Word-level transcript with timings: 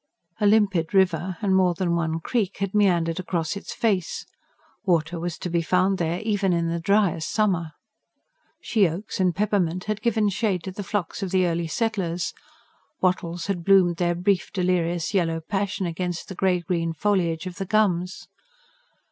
A 0.39 0.47
limpid 0.47 0.95
river 0.95 1.37
and 1.43 1.55
more 1.55 1.75
than 1.75 1.95
one 1.95 2.19
creek 2.21 2.57
had 2.57 2.73
meandered 2.73 3.19
across 3.19 3.55
its 3.55 3.71
face; 3.71 4.25
water 4.83 5.19
was 5.19 5.37
to 5.37 5.47
be 5.47 5.61
found 5.61 5.99
there 5.99 6.21
even 6.21 6.53
in 6.53 6.69
the 6.69 6.79
driest 6.79 7.29
summer. 7.29 7.73
She 8.59 8.89
oaks 8.89 9.19
and 9.19 9.35
peppermint 9.35 9.83
had 9.83 10.01
given 10.01 10.29
shade 10.29 10.63
to 10.63 10.71
the 10.71 10.81
flocks 10.81 11.21
of 11.21 11.29
the 11.29 11.45
early 11.45 11.67
settlers; 11.67 12.33
wattles 12.99 13.45
had 13.45 13.63
bloomed 13.63 13.97
their 13.97 14.15
brief 14.15 14.51
delirious 14.51 15.13
yellow 15.13 15.39
passion 15.39 15.85
against 15.85 16.29
the 16.29 16.33
grey 16.33 16.61
green 16.61 16.93
foliage 16.93 17.45
of 17.45 17.57
the 17.57 17.65
gums. 17.67 18.27